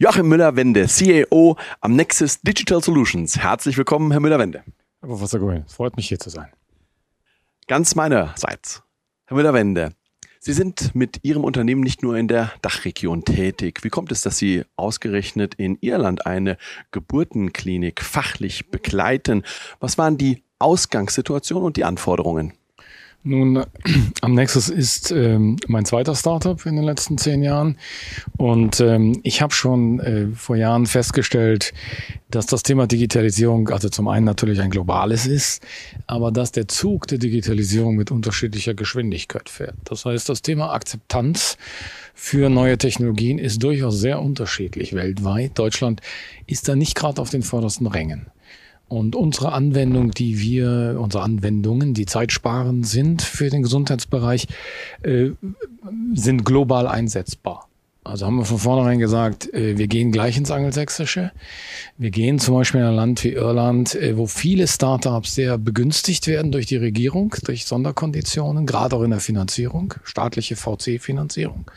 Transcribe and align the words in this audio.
Joachim 0.00 0.28
Müller-Wende, 0.28 0.86
CEO 0.86 1.56
am 1.80 1.96
Nexus 1.96 2.40
Digital 2.40 2.80
Solutions. 2.80 3.36
Herzlich 3.36 3.76
willkommen, 3.76 4.12
Herr 4.12 4.20
Müller-Wende. 4.20 4.62
Herr 5.00 5.08
Professor 5.08 5.40
es 5.66 5.74
freut 5.74 5.96
mich 5.96 6.06
hier 6.06 6.20
zu 6.20 6.30
sein. 6.30 6.46
Ganz 7.66 7.96
meinerseits. 7.96 8.84
Herr 9.26 9.36
Müller-Wende, 9.36 9.90
Sie 10.38 10.52
sind 10.52 10.94
mit 10.94 11.18
Ihrem 11.24 11.42
Unternehmen 11.42 11.80
nicht 11.80 12.04
nur 12.04 12.16
in 12.16 12.28
der 12.28 12.52
Dachregion 12.62 13.24
tätig. 13.24 13.82
Wie 13.82 13.88
kommt 13.88 14.12
es, 14.12 14.20
dass 14.22 14.38
Sie 14.38 14.62
ausgerechnet 14.76 15.56
in 15.56 15.78
Irland 15.80 16.26
eine 16.26 16.58
Geburtenklinik 16.92 18.00
fachlich 18.00 18.70
begleiten? 18.70 19.42
Was 19.80 19.98
waren 19.98 20.16
die 20.16 20.44
Ausgangssituation 20.60 21.64
und 21.64 21.76
die 21.76 21.84
Anforderungen? 21.84 22.52
Nun, 23.28 23.62
am 24.22 24.32
Nexus 24.32 24.70
ist 24.70 25.10
ähm, 25.10 25.58
mein 25.66 25.84
zweiter 25.84 26.14
Startup 26.14 26.64
in 26.64 26.76
den 26.76 26.84
letzten 26.84 27.18
zehn 27.18 27.42
Jahren. 27.42 27.76
Und 28.38 28.80
ähm, 28.80 29.20
ich 29.22 29.42
habe 29.42 29.52
schon 29.52 30.00
äh, 30.00 30.28
vor 30.28 30.56
Jahren 30.56 30.86
festgestellt, 30.86 31.74
dass 32.30 32.46
das 32.46 32.62
Thema 32.62 32.86
Digitalisierung, 32.86 33.68
also 33.68 33.90
zum 33.90 34.08
einen 34.08 34.24
natürlich 34.24 34.62
ein 34.62 34.70
globales 34.70 35.26
ist, 35.26 35.62
aber 36.06 36.32
dass 36.32 36.52
der 36.52 36.68
Zug 36.68 37.06
der 37.06 37.18
Digitalisierung 37.18 37.96
mit 37.96 38.10
unterschiedlicher 38.10 38.72
Geschwindigkeit 38.72 39.50
fährt. 39.50 39.76
Das 39.84 40.06
heißt, 40.06 40.26
das 40.30 40.40
Thema 40.40 40.72
Akzeptanz 40.72 41.58
für 42.14 42.48
neue 42.48 42.78
Technologien 42.78 43.38
ist 43.38 43.62
durchaus 43.62 43.98
sehr 43.98 44.22
unterschiedlich 44.22 44.94
weltweit. 44.94 45.58
Deutschland 45.58 46.00
ist 46.46 46.66
da 46.66 46.74
nicht 46.74 46.94
gerade 46.94 47.20
auf 47.20 47.28
den 47.28 47.42
vordersten 47.42 47.86
Rängen. 47.86 48.30
Und 48.88 49.14
unsere 49.14 49.52
Anwendung, 49.52 50.12
die 50.12 50.40
wir, 50.40 50.96
unsere 50.98 51.22
Anwendungen, 51.22 51.92
die 51.92 52.06
zeitsparend 52.06 52.86
sind 52.86 53.22
für 53.22 53.50
den 53.50 53.62
Gesundheitsbereich, 53.62 54.46
äh, 55.02 55.30
sind 56.14 56.44
global 56.44 56.86
einsetzbar. 56.86 57.67
Also 58.08 58.24
haben 58.24 58.36
wir 58.36 58.44
von 58.46 58.58
vornherein 58.58 58.98
gesagt, 58.98 59.52
äh, 59.52 59.76
wir 59.76 59.86
gehen 59.86 60.12
gleich 60.12 60.38
ins 60.38 60.50
Angelsächsische. 60.50 61.30
Wir 61.98 62.10
gehen 62.10 62.38
zum 62.38 62.54
Beispiel 62.54 62.80
in 62.80 62.86
ein 62.86 62.94
Land 62.94 63.22
wie 63.22 63.32
Irland, 63.32 63.94
äh, 63.94 64.16
wo 64.16 64.26
viele 64.26 64.66
Startups 64.66 65.34
sehr 65.34 65.58
begünstigt 65.58 66.26
werden 66.26 66.50
durch 66.50 66.66
die 66.66 66.76
Regierung, 66.76 67.34
durch 67.44 67.66
Sonderkonditionen, 67.66 68.64
gerade 68.64 68.96
auch 68.96 69.02
in 69.02 69.10
der 69.10 69.20
Finanzierung, 69.20 69.94
staatliche 70.04 70.56
VC-Finanzierung, 70.56 71.70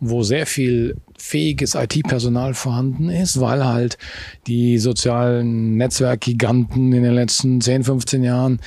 wo 0.00 0.22
sehr 0.22 0.46
viel 0.46 0.96
fähiges 1.16 1.74
IT-Personal 1.74 2.52
vorhanden 2.52 3.08
ist, 3.08 3.40
weil 3.40 3.64
halt 3.64 3.96
die 4.46 4.78
sozialen 4.78 5.76
Netzwerkgiganten 5.76 6.92
in 6.92 7.02
den 7.02 7.14
letzten 7.14 7.60
10, 7.60 7.84
15 7.84 8.24
Jahren 8.24 8.60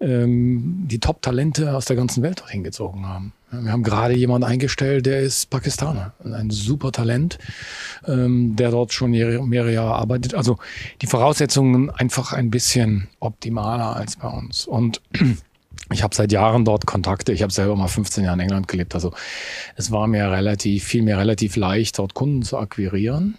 ähm, 0.00 0.86
die 0.90 0.98
Top-Talente 0.98 1.74
aus 1.74 1.86
der 1.86 1.96
ganzen 1.96 2.22
Welt 2.22 2.40
dorthin 2.40 2.64
gezogen 2.64 3.06
haben. 3.06 3.32
Wir 3.52 3.72
haben 3.72 3.82
gerade 3.82 4.14
jemanden 4.14 4.46
eingestellt, 4.46 5.06
der 5.06 5.20
ist 5.20 5.50
Pakistaner, 5.50 6.12
ein 6.24 6.50
super 6.50 6.92
Talent, 6.92 7.38
ähm, 8.06 8.54
der 8.54 8.70
dort 8.70 8.92
schon 8.92 9.10
mehrere 9.10 9.72
Jahre 9.72 9.94
arbeitet. 9.94 10.34
Also 10.34 10.58
die 11.02 11.06
Voraussetzungen 11.06 11.90
einfach 11.90 12.32
ein 12.32 12.50
bisschen 12.50 13.08
optimaler 13.18 13.96
als 13.96 14.16
bei 14.16 14.28
uns. 14.28 14.66
Und 14.66 15.00
ich 15.92 16.04
habe 16.04 16.14
seit 16.14 16.30
Jahren 16.30 16.64
dort 16.64 16.86
Kontakte. 16.86 17.32
Ich 17.32 17.42
habe 17.42 17.52
selber 17.52 17.74
mal 17.74 17.88
15 17.88 18.22
Jahre 18.22 18.36
in 18.36 18.40
England 18.40 18.68
gelebt. 18.68 18.94
Also 18.94 19.12
es 19.74 19.90
war 19.90 20.06
mir 20.06 20.30
relativ, 20.30 20.84
viel 20.84 21.02
mehr 21.02 21.18
relativ 21.18 21.56
leicht, 21.56 21.98
dort 21.98 22.14
Kunden 22.14 22.42
zu 22.42 22.56
akquirieren. 22.56 23.36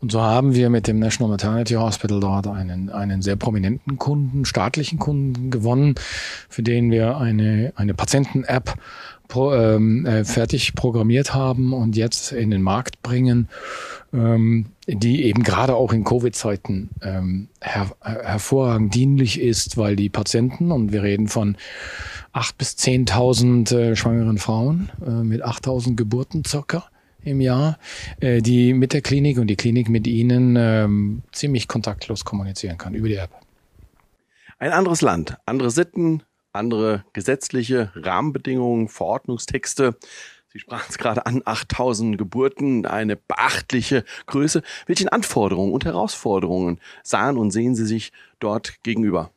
Und 0.00 0.12
so 0.12 0.20
haben 0.20 0.54
wir 0.54 0.68
mit 0.68 0.86
dem 0.86 0.98
National 0.98 1.30
Maternity 1.30 1.74
Hospital 1.74 2.20
dort 2.20 2.46
einen, 2.48 2.90
einen 2.90 3.22
sehr 3.22 3.36
prominenten 3.36 3.96
Kunden, 3.96 4.44
staatlichen 4.44 4.98
Kunden 4.98 5.50
gewonnen, 5.50 5.94
für 6.50 6.62
den 6.62 6.90
wir 6.90 7.16
eine, 7.16 7.72
eine 7.76 7.94
Patienten-App 7.94 8.74
pro, 9.28 9.52
ähm, 9.52 10.06
äh, 10.06 10.24
fertig 10.24 10.74
programmiert 10.74 11.34
haben 11.34 11.72
und 11.72 11.96
jetzt 11.96 12.32
in 12.32 12.50
den 12.50 12.62
Markt 12.62 13.02
bringen 13.02 13.48
ähm, 14.14 14.66
die 14.86 15.24
eben 15.24 15.42
gerade 15.42 15.74
auch 15.74 15.92
in 15.92 16.04
Covid-Zeiten 16.04 16.90
ähm, 17.02 17.48
her 17.60 17.90
hervorragend 18.00 18.94
dienlich 18.94 19.40
ist, 19.40 19.76
weil 19.76 19.96
die 19.96 20.08
Patienten, 20.08 20.70
und 20.70 20.92
wir 20.92 21.02
reden 21.02 21.28
von 21.28 21.56
acht 22.32 22.56
bis 22.56 22.76
zehntausend 22.76 23.72
äh, 23.72 23.96
schwangeren 23.96 24.38
Frauen 24.38 24.90
äh, 25.04 25.10
mit 25.10 25.44
8.000 25.44 25.96
Geburten 25.96 26.44
circa 26.44 26.84
im 27.22 27.40
Jahr, 27.40 27.78
äh, 28.20 28.40
die 28.40 28.72
mit 28.72 28.92
der 28.92 29.02
Klinik 29.02 29.38
und 29.38 29.48
die 29.48 29.56
Klinik 29.56 29.88
mit 29.88 30.06
ihnen 30.06 30.54
ähm, 30.56 31.22
ziemlich 31.32 31.66
kontaktlos 31.66 32.24
kommunizieren 32.24 32.78
kann 32.78 32.94
über 32.94 33.08
die 33.08 33.16
App. 33.16 33.30
Ein 34.58 34.72
anderes 34.72 35.00
Land, 35.00 35.36
andere 35.46 35.70
Sitten, 35.70 36.22
andere 36.54 37.04
gesetzliche 37.12 37.90
Rahmenbedingungen, 37.94 38.88
Verordnungstexte. 38.88 39.96
Sie 40.48 40.60
sprachen 40.60 40.86
es 40.88 40.98
gerade 40.98 41.26
an, 41.26 41.42
8000 41.44 42.16
Geburten, 42.16 42.86
eine 42.86 43.16
beachtliche 43.16 44.04
Größe. 44.26 44.62
Welchen 44.86 45.08
Anforderungen 45.08 45.72
und 45.72 45.84
Herausforderungen 45.84 46.80
sahen 47.02 47.36
und 47.38 47.50
sehen 47.50 47.74
Sie 47.74 47.86
sich 47.86 48.12
dort 48.38 48.82
gegenüber? 48.84 49.30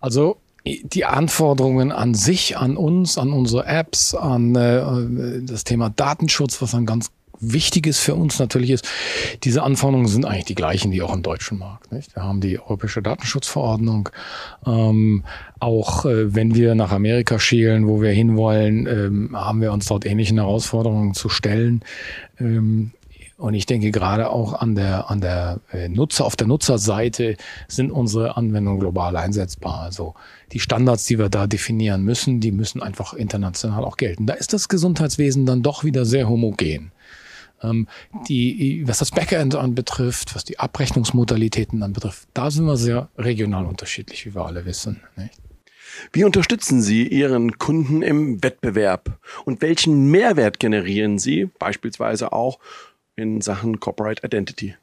Also 0.00 0.40
die 0.64 1.04
Anforderungen 1.04 1.92
an 1.92 2.14
sich, 2.14 2.56
an 2.56 2.76
uns, 2.76 3.18
an 3.18 3.32
unsere 3.32 3.66
Apps, 3.66 4.14
an 4.14 4.54
äh, 4.56 5.42
das 5.42 5.64
Thema 5.64 5.90
Datenschutz, 5.90 6.60
was 6.60 6.74
ein 6.74 6.86
ganz 6.86 7.10
Wichtiges 7.40 7.98
für 7.98 8.14
uns 8.14 8.38
natürlich 8.38 8.70
ist, 8.70 8.88
diese 9.44 9.62
Anforderungen 9.62 10.08
sind 10.08 10.24
eigentlich 10.24 10.46
die 10.46 10.54
gleichen 10.54 10.92
wie 10.92 11.02
auch 11.02 11.14
im 11.14 11.22
deutschen 11.22 11.58
Markt. 11.58 11.92
Nicht? 11.92 12.14
Wir 12.14 12.22
haben 12.22 12.40
die 12.40 12.58
Europäische 12.58 13.02
Datenschutzverordnung. 13.02 14.08
Ähm, 14.66 15.24
auch 15.58 16.04
äh, 16.04 16.34
wenn 16.34 16.54
wir 16.54 16.74
nach 16.74 16.92
Amerika 16.92 17.38
schielen, 17.38 17.86
wo 17.86 18.00
wir 18.02 18.10
hinwollen, 18.10 18.86
ähm, 18.86 19.36
haben 19.36 19.60
wir 19.60 19.72
uns 19.72 19.86
dort 19.86 20.06
ähnlichen 20.06 20.38
Herausforderungen 20.38 21.14
zu 21.14 21.28
stellen. 21.28 21.82
Ähm, 22.38 22.92
und 23.38 23.52
ich 23.52 23.66
denke 23.66 23.90
gerade 23.90 24.30
auch 24.30 24.54
an 24.54 24.74
der, 24.74 25.10
an 25.10 25.20
der 25.20 25.60
äh, 25.70 25.88
Nutzer, 25.88 26.24
auf 26.24 26.36
der 26.36 26.46
Nutzerseite 26.46 27.36
sind 27.68 27.90
unsere 27.90 28.36
Anwendungen 28.36 28.80
global 28.80 29.14
einsetzbar. 29.16 29.80
Also 29.80 30.14
die 30.52 30.60
Standards, 30.60 31.04
die 31.04 31.18
wir 31.18 31.28
da 31.28 31.46
definieren 31.46 32.02
müssen, 32.02 32.40
die 32.40 32.50
müssen 32.50 32.82
einfach 32.82 33.12
international 33.12 33.84
auch 33.84 33.98
gelten. 33.98 34.26
Da 34.26 34.34
ist 34.34 34.54
das 34.54 34.68
Gesundheitswesen 34.68 35.44
dann 35.44 35.62
doch 35.62 35.84
wieder 35.84 36.06
sehr 36.06 36.28
homogen. 36.30 36.92
Ähm, 37.62 37.88
die, 38.28 38.84
was 38.86 38.98
das 38.98 39.10
Backend 39.10 39.54
anbetrifft, 39.54 40.34
was 40.34 40.44
die 40.44 40.58
Abrechnungsmodalitäten 40.58 41.82
anbetrifft, 41.82 42.28
da 42.34 42.50
sind 42.50 42.66
wir 42.66 42.76
sehr 42.76 43.08
regional 43.16 43.64
unterschiedlich, 43.64 44.26
wie 44.26 44.34
wir 44.34 44.44
alle 44.44 44.64
wissen. 44.66 45.00
Nicht? 45.16 45.40
Wie 46.12 46.24
unterstützen 46.24 46.82
Sie 46.82 47.06
Ihren 47.06 47.58
Kunden 47.58 48.02
im 48.02 48.42
Wettbewerb 48.42 49.18
und 49.44 49.62
welchen 49.62 50.10
Mehrwert 50.10 50.60
generieren 50.60 51.18
Sie 51.18 51.48
beispielsweise 51.58 52.32
auch 52.32 52.58
in 53.14 53.40
Sachen 53.40 53.80
Corporate 53.80 54.26
Identity? 54.26 54.74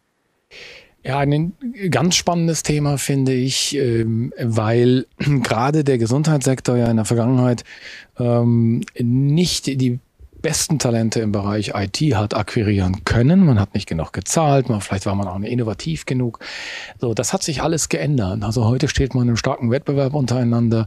Ja, 1.06 1.20
ein 1.20 1.54
ganz 1.90 2.16
spannendes 2.16 2.64
Thema 2.64 2.98
finde 2.98 3.34
ich, 3.34 3.76
ähm, 3.76 4.34
weil 4.40 5.06
gerade 5.18 5.84
der 5.84 5.98
Gesundheitssektor 5.98 6.78
ja 6.78 6.90
in 6.90 6.96
der 6.96 7.06
Vergangenheit 7.06 7.64
ähm, 8.18 8.84
nicht 8.98 9.68
die 9.68 10.00
besten 10.44 10.78
Talente 10.78 11.22
im 11.22 11.32
Bereich 11.32 11.72
IT 11.74 11.98
hat 12.16 12.36
akquirieren 12.36 13.04
können. 13.06 13.46
Man 13.46 13.60
hat 13.60 13.74
nicht 13.74 13.88
genug 13.88 14.14
gezahlt, 14.14 14.70
man, 14.70 14.82
vielleicht 14.82 15.08
war 15.08 15.16
man 15.16 15.28
auch 15.28 15.40
nicht 15.40 15.52
innovativ 15.52 16.06
genug. 16.06 16.40
So, 17.00 17.16
das 17.16 17.34
hat 17.34 17.42
sich 17.42 17.64
alles 17.64 17.90
geändert. 17.90 18.44
Also 18.44 18.66
heute 18.66 18.88
steht 18.88 19.16
man 19.16 19.28
im 19.28 19.38
starken 19.38 19.72
Wettbewerb 19.72 20.14
untereinander 20.14 20.86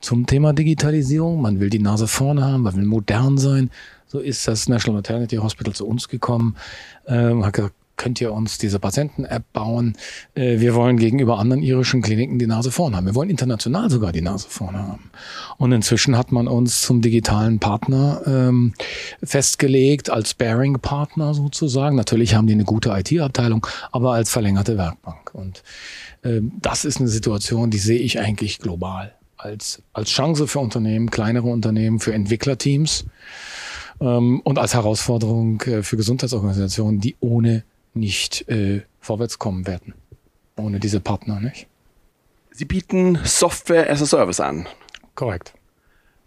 zum 0.00 0.26
Thema 0.26 0.52
Digitalisierung. 0.52 1.40
Man 1.40 1.60
will 1.60 1.70
die 1.70 1.78
Nase 1.78 2.08
vorne 2.08 2.44
haben, 2.44 2.62
man 2.62 2.74
will 2.74 2.86
modern 2.86 3.38
sein. 3.38 3.70
So 4.08 4.18
ist 4.18 4.48
das 4.48 4.68
National 4.68 4.96
Maternity 4.98 5.36
Hospital 5.36 5.74
zu 5.74 5.86
uns 5.86 6.08
gekommen. 6.08 6.56
Ähm, 7.06 7.44
hat 7.44 7.52
gesagt, 7.52 7.74
könnt 7.96 8.20
ihr 8.20 8.32
uns 8.32 8.58
diese 8.58 8.78
Patienten-App 8.78 9.52
bauen? 9.52 9.96
Äh, 10.34 10.60
wir 10.60 10.74
wollen 10.74 10.98
gegenüber 10.98 11.38
anderen 11.38 11.62
irischen 11.62 12.02
Kliniken 12.02 12.38
die 12.38 12.46
Nase 12.46 12.70
vorn 12.70 12.94
haben. 12.94 13.06
Wir 13.06 13.14
wollen 13.14 13.30
international 13.30 13.90
sogar 13.90 14.12
die 14.12 14.20
Nase 14.20 14.48
vorn 14.48 14.76
haben. 14.76 15.10
Und 15.58 15.72
inzwischen 15.72 16.16
hat 16.16 16.32
man 16.32 16.48
uns 16.48 16.82
zum 16.82 17.00
digitalen 17.00 17.58
Partner 17.58 18.22
ähm, 18.26 18.74
festgelegt, 19.22 20.10
als 20.10 20.34
Bearing-Partner 20.34 21.34
sozusagen. 21.34 21.96
Natürlich 21.96 22.34
haben 22.34 22.46
die 22.46 22.52
eine 22.52 22.64
gute 22.64 22.90
IT-Abteilung, 22.90 23.66
aber 23.92 24.12
als 24.12 24.30
verlängerte 24.30 24.76
Werkbank. 24.76 25.34
Und 25.34 25.62
äh, 26.22 26.40
das 26.60 26.84
ist 26.84 27.00
eine 27.00 27.08
Situation, 27.08 27.70
die 27.70 27.78
sehe 27.78 28.00
ich 28.00 28.20
eigentlich 28.20 28.58
global. 28.58 29.14
Als, 29.38 29.82
als 29.92 30.10
Chance 30.10 30.46
für 30.46 30.60
Unternehmen, 30.60 31.10
kleinere 31.10 31.48
Unternehmen, 31.48 32.00
für 32.00 32.14
Entwicklerteams 32.14 33.04
ähm, 34.00 34.40
und 34.40 34.58
als 34.58 34.74
Herausforderung 34.74 35.60
äh, 35.62 35.82
für 35.82 35.96
Gesundheitsorganisationen, 35.96 37.00
die 37.00 37.16
ohne 37.20 37.64
nicht 37.96 38.48
äh, 38.48 38.82
vorwärts 39.00 39.38
kommen 39.38 39.66
werden. 39.66 39.94
Ohne 40.56 40.80
diese 40.80 41.00
Partner, 41.00 41.40
nicht? 41.40 41.66
Sie 42.50 42.64
bieten 42.64 43.18
Software 43.24 43.90
as 43.90 44.00
a 44.00 44.06
Service 44.06 44.40
an. 44.40 44.66
Korrekt. 45.14 45.52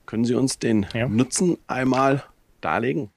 Können 0.05 0.25
Sie 0.25 0.35
uns 0.35 0.59
den 0.59 0.85
ja. 0.93 1.07
Nutzen 1.07 1.57
einmal 1.67 2.23
darlegen? 2.61 3.09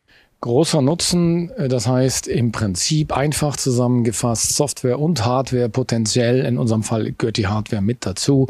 Großer 0.43 0.83
Nutzen, 0.83 1.51
äh, 1.51 1.69
das 1.69 1.87
heißt 1.87 2.27
im 2.27 2.51
Prinzip 2.53 3.17
einfach 3.17 3.57
zusammengefasst, 3.57 4.57
Software 4.57 4.99
und 4.99 5.25
Hardware 5.25 5.69
potenziell, 5.69 6.45
in 6.45 6.59
unserem 6.59 6.83
Fall 6.83 7.13
gehört 7.13 7.37
die 7.37 7.47
Hardware 7.47 7.81
mit 7.81 8.05
dazu, 8.05 8.49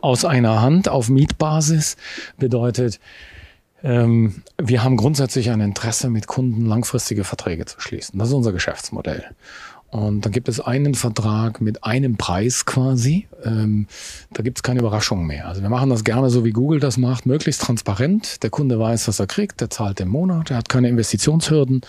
aus 0.00 0.24
einer 0.24 0.60
Hand 0.60 0.88
auf 0.88 1.08
Mietbasis 1.08 1.96
bedeutet, 2.38 2.98
Ähm, 3.82 4.42
wir 4.60 4.82
haben 4.82 4.96
grundsätzlich 4.96 5.50
ein 5.50 5.60
Interesse, 5.60 6.10
mit 6.10 6.26
Kunden 6.26 6.66
langfristige 6.66 7.24
Verträge 7.24 7.64
zu 7.64 7.80
schließen. 7.80 8.18
Das 8.18 8.28
ist 8.28 8.34
unser 8.34 8.52
Geschäftsmodell. 8.52 9.24
Und 9.90 10.20
dann 10.26 10.32
gibt 10.32 10.50
es 10.50 10.60
einen 10.60 10.94
Vertrag 10.94 11.62
mit 11.62 11.82
einem 11.82 12.18
Preis 12.18 12.66
quasi. 12.66 13.26
Ähm, 13.42 13.86
da 14.34 14.42
gibt 14.42 14.58
es 14.58 14.62
keine 14.62 14.80
Überraschungen 14.80 15.26
mehr. 15.26 15.48
Also 15.48 15.62
wir 15.62 15.70
machen 15.70 15.88
das 15.88 16.04
gerne 16.04 16.28
so, 16.28 16.44
wie 16.44 16.50
Google 16.50 16.78
das 16.78 16.98
macht, 16.98 17.24
möglichst 17.24 17.62
transparent. 17.62 18.42
Der 18.42 18.50
Kunde 18.50 18.78
weiß, 18.78 19.08
was 19.08 19.18
er 19.18 19.26
kriegt, 19.26 19.62
der 19.62 19.70
zahlt 19.70 20.00
im 20.00 20.08
Monat, 20.08 20.50
er 20.50 20.58
hat 20.58 20.68
keine 20.68 20.90
Investitionshürden. 20.90 21.80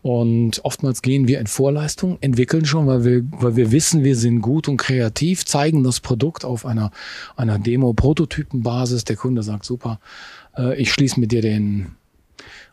Und 0.00 0.64
oftmals 0.64 1.02
gehen 1.02 1.28
wir 1.28 1.40
in 1.40 1.48
Vorleistung, 1.48 2.16
entwickeln 2.20 2.64
schon, 2.64 2.86
weil 2.86 3.04
wir, 3.04 3.24
weil 3.32 3.56
wir 3.56 3.72
wissen, 3.72 4.04
wir 4.04 4.16
sind 4.16 4.40
gut 4.40 4.68
und 4.68 4.78
kreativ, 4.78 5.44
zeigen 5.44 5.82
das 5.84 6.00
Produkt 6.00 6.46
auf 6.46 6.64
einer, 6.64 6.92
einer 7.36 7.58
Demo-Prototypenbasis. 7.58 9.04
Der 9.04 9.16
Kunde 9.16 9.42
sagt, 9.42 9.64
super, 9.66 9.98
äh, 10.58 10.76
ich 10.76 10.92
schließe 10.92 11.18
mit 11.18 11.32
dir 11.32 11.42
den 11.42 11.92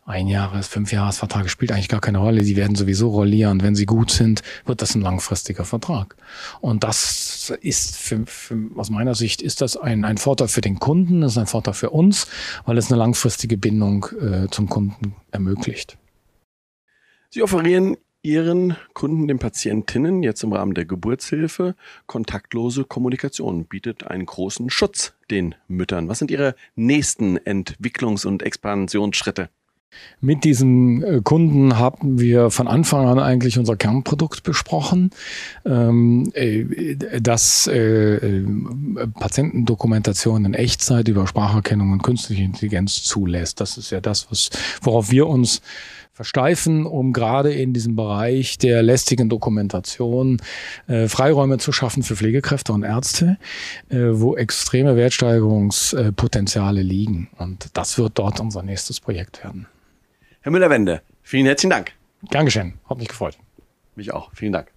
ein 0.06 0.28
Jahres-, 0.28 0.68
fünf 0.68 0.92
Jahresvertrag 0.92 1.50
spielt 1.50 1.72
eigentlich 1.72 1.88
gar 1.88 2.00
keine 2.00 2.18
Rolle. 2.18 2.42
Die 2.42 2.56
werden 2.56 2.76
sowieso 2.76 3.10
rollieren. 3.10 3.62
Wenn 3.62 3.74
sie 3.74 3.86
gut 3.86 4.12
sind, 4.12 4.42
wird 4.64 4.80
das 4.80 4.94
ein 4.94 5.02
langfristiger 5.02 5.64
Vertrag. 5.64 6.16
Und 6.60 6.84
das 6.84 7.52
ist 7.60 7.96
für, 7.96 8.24
für, 8.26 8.56
aus 8.76 8.88
meiner 8.88 9.16
Sicht 9.16 9.42
ist 9.42 9.60
das 9.60 9.76
ein, 9.76 10.04
ein 10.04 10.16
Vorteil 10.16 10.48
für 10.48 10.60
den 10.60 10.78
Kunden, 10.78 11.22
das 11.22 11.32
ist 11.32 11.38
ein 11.38 11.46
Vorteil 11.46 11.74
für 11.74 11.90
uns, 11.90 12.28
weil 12.64 12.78
es 12.78 12.90
eine 12.90 12.98
langfristige 12.98 13.58
Bindung 13.58 14.06
äh, 14.20 14.48
zum 14.48 14.68
Kunden 14.68 15.16
ermöglicht. 15.32 15.98
Sie 17.30 17.42
offerieren 17.42 17.96
Ihren 18.26 18.76
Kunden, 18.92 19.28
den 19.28 19.38
Patientinnen, 19.38 20.24
jetzt 20.24 20.42
im 20.42 20.52
Rahmen 20.52 20.74
der 20.74 20.84
Geburtshilfe, 20.84 21.76
kontaktlose 22.06 22.82
Kommunikation, 22.82 23.66
bietet 23.66 24.08
einen 24.08 24.26
großen 24.26 24.68
Schutz 24.68 25.14
den 25.30 25.54
Müttern. 25.68 26.08
Was 26.08 26.18
sind 26.18 26.32
Ihre 26.32 26.56
nächsten 26.74 27.38
Entwicklungs- 27.38 28.26
und 28.26 28.42
Expansionsschritte? 28.42 29.48
Mit 30.20 30.42
diesem 30.42 31.04
äh, 31.04 31.20
Kunden 31.22 31.78
haben 31.78 32.18
wir 32.18 32.50
von 32.50 32.66
Anfang 32.66 33.06
an 33.06 33.20
eigentlich 33.20 33.60
unser 33.60 33.76
Kernprodukt 33.76 34.42
besprochen, 34.42 35.10
ähm, 35.64 36.28
äh, 36.34 36.96
das 37.20 37.68
äh, 37.68 38.42
Patientendokumentation 39.20 40.44
in 40.44 40.54
Echtzeit 40.54 41.06
über 41.06 41.28
Spracherkennung 41.28 41.92
und 41.92 42.02
künstliche 42.02 42.42
Intelligenz 42.42 43.04
zulässt. 43.04 43.60
Das 43.60 43.78
ist 43.78 43.90
ja 43.90 44.00
das, 44.00 44.26
worauf 44.82 45.12
wir 45.12 45.28
uns 45.28 45.62
versteifen, 46.16 46.86
um 46.86 47.12
gerade 47.12 47.52
in 47.52 47.74
diesem 47.74 47.94
Bereich 47.94 48.56
der 48.56 48.82
lästigen 48.82 49.28
Dokumentation 49.28 50.40
äh, 50.86 51.08
Freiräume 51.08 51.58
zu 51.58 51.72
schaffen 51.72 52.02
für 52.02 52.16
Pflegekräfte 52.16 52.72
und 52.72 52.84
Ärzte, 52.84 53.36
äh, 53.90 53.98
wo 54.12 54.34
extreme 54.34 54.96
Wertsteigerungspotenziale 54.96 56.80
liegen. 56.80 57.28
Und 57.36 57.68
das 57.74 57.98
wird 57.98 58.18
dort 58.18 58.40
unser 58.40 58.62
nächstes 58.62 58.98
Projekt 58.98 59.44
werden. 59.44 59.66
Herr 60.40 60.52
Müller-Wende, 60.52 61.02
vielen 61.22 61.44
herzlichen 61.44 61.70
Dank. 61.70 61.92
Geschehen. 62.46 62.74
Hat 62.88 62.96
mich 62.96 63.08
gefreut. 63.08 63.36
Mich 63.94 64.10
auch. 64.10 64.30
Vielen 64.34 64.52
Dank. 64.52 64.68